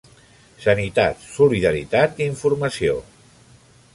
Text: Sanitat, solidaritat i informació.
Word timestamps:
Sanitat, 0.63 1.19
solidaritat 1.35 2.23
i 2.23 2.27
informació. 2.31 2.99